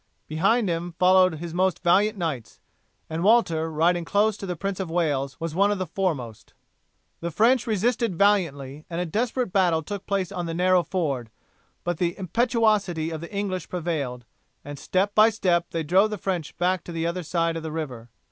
Behind 0.27 0.67
him 0.67 0.93
followed 0.93 1.35
his 1.35 1.53
most 1.53 1.83
valiant 1.83 2.17
knights, 2.17 2.59
and 3.07 3.23
Walter 3.23 3.71
riding 3.71 4.03
close 4.03 4.35
to 4.37 4.47
the 4.47 4.55
Prince 4.55 4.79
of 4.79 4.89
Wales 4.89 5.39
was 5.39 5.53
one 5.53 5.69
of 5.69 5.77
the 5.77 5.85
foremost. 5.85 6.55
The 7.19 7.29
French 7.29 7.67
resisted 7.67 8.15
valiantly 8.17 8.83
and 8.89 8.99
a 8.99 9.05
desperate 9.05 9.53
battle 9.53 9.83
took 9.83 10.07
place 10.07 10.31
on 10.31 10.47
the 10.47 10.55
narrow 10.55 10.81
ford, 10.81 11.29
but 11.83 11.99
the 11.99 12.17
impetuosity 12.17 13.11
of 13.11 13.21
the 13.21 13.31
English 13.31 13.69
prevailed, 13.69 14.25
and 14.65 14.79
step 14.79 15.13
by 15.13 15.29
step 15.29 15.67
they 15.69 15.83
drove 15.83 16.09
the 16.09 16.17
French 16.17 16.57
back 16.57 16.83
to 16.85 16.91
the 16.91 17.05
other 17.05 17.21
side 17.21 17.55
of 17.55 17.61
the 17.61 17.71
river. 17.71 18.09